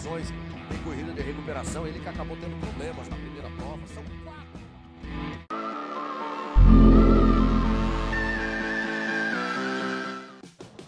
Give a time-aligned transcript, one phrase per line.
[0.00, 3.78] de recuperação, ele que acabou tendo problemas na primeira prova.
[3.92, 4.40] São quatro.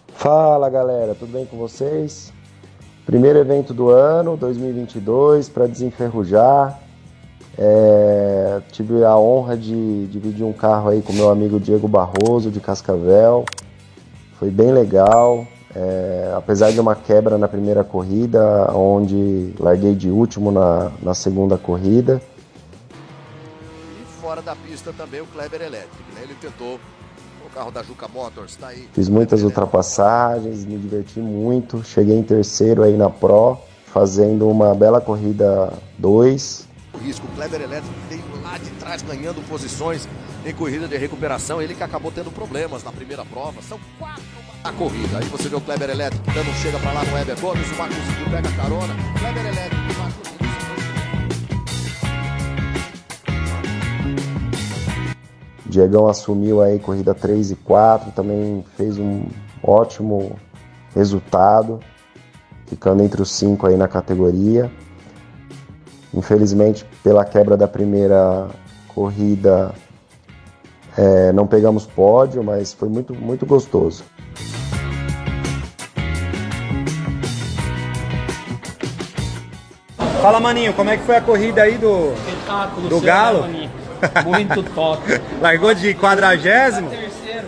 [0.07, 2.33] Fala galera, tudo bem com vocês?
[3.05, 6.79] Primeiro evento do ano, 2022, para desenferrujar.
[7.55, 12.59] É, tive a honra de dividir um carro aí com meu amigo Diego Barroso de
[12.59, 13.45] Cascavel.
[14.39, 15.45] Foi bem legal,
[15.75, 21.57] é, apesar de uma quebra na primeira corrida, onde larguei de último na, na segunda
[21.57, 22.21] corrida.
[24.01, 26.21] E fora da pista também o Kleber Elétrico, né?
[26.23, 26.79] Ele tentou
[27.45, 28.87] o carro da Juca Motors, tá aí.
[28.93, 31.83] Fiz muitas ultrapassagens, me diverti muito.
[31.83, 36.67] Cheguei em terceiro aí na Pro, fazendo uma bela corrida 2.
[36.93, 40.07] O risco, o Kleber Elétrico veio lá de trás ganhando posições
[40.45, 41.59] em corrida de recuperação.
[41.59, 43.59] Ele que acabou tendo problemas na primeira prova.
[43.63, 45.17] São quatro a corrida.
[45.17, 47.69] Aí você vê o Kleber Elétrico dando chega para lá no Weber Gomes.
[47.71, 48.93] O Marcos Silvio pega a carona.
[49.19, 50.43] Kleber Elétrico e Marcos Silvio.
[55.65, 59.25] Diegão assumiu aí corrida 3 e 4, também fez um
[59.63, 60.37] ótimo
[60.93, 61.79] resultado,
[62.67, 64.71] ficando entre os cinco aí na categoria.
[66.13, 68.49] Infelizmente, pela quebra da primeira
[68.87, 69.73] corrida,
[70.95, 74.03] é, não pegamos pódio, mas foi muito, muito gostoso.
[80.23, 83.41] Fala, Maninho, como é que foi a corrida aí do, Espetáculo, do Galo?
[83.45, 83.69] né?
[84.25, 85.01] Muito top.
[85.41, 86.89] Largou de quadragésimo?
[86.89, 87.47] Terceiro.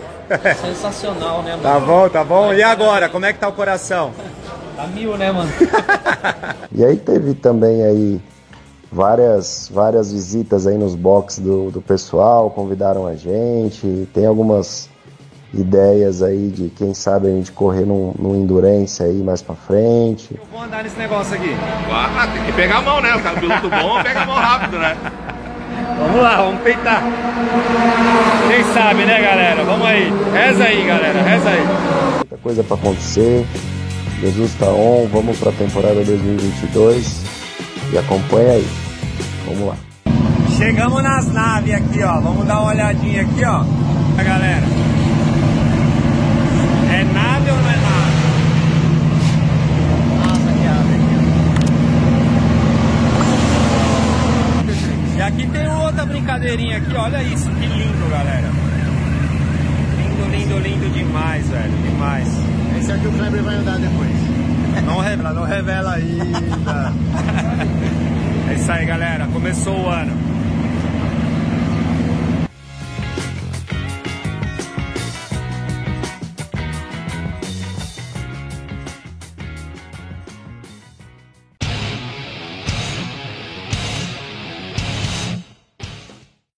[0.60, 1.62] Sensacional, né, mano?
[1.62, 2.52] Tá bom, tá bom.
[2.52, 4.12] E agora, como é que tá o coração?
[4.76, 5.50] Tá mil, né, mano?
[6.70, 8.20] E aí teve também aí
[8.92, 14.90] várias, várias visitas aí nos boxes do, do pessoal, convidaram a gente, tem algumas
[15.60, 20.34] ideias aí de quem sabe a gente correr num, num endurance aí mais pra frente.
[20.34, 21.54] Eu vou andar nesse negócio aqui.
[21.90, 23.14] Ah, tem que pegar a mão, né?
[23.14, 24.96] O cara piloto bom pega a mão rápido, né?
[25.98, 27.02] Vamos lá, vamos peitar.
[28.48, 29.64] Quem sabe, né, galera?
[29.64, 30.12] Vamos aí.
[30.32, 31.22] Reza aí, galera.
[31.22, 31.66] Reza aí.
[32.16, 33.46] Muita coisa pra acontecer.
[34.20, 37.22] Jesus tá on, vamos pra temporada 2022
[37.92, 38.66] e acompanha aí.
[39.46, 39.76] Vamos lá.
[40.56, 42.20] Chegamos nas naves aqui, ó.
[42.20, 43.62] Vamos dar uma olhadinha aqui, ó.
[44.18, 44.64] A galera.
[46.90, 48.16] É nave ou não é nave?
[50.24, 50.96] Nossa, que ave
[55.16, 55.66] E aqui tem
[56.46, 58.48] outra brincadeirinha aqui, olha isso, que lindo, galera.
[59.98, 62.28] Lindo, lindo, lindo demais, velho, demais.
[62.78, 64.10] Esse o que o Kleber vai andar depois.
[64.84, 66.92] Não revela, não revela ainda.
[68.50, 70.25] é isso aí, galera, começou o ano.